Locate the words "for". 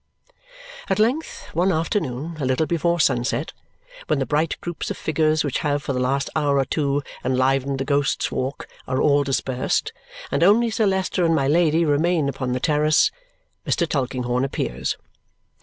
5.83-5.93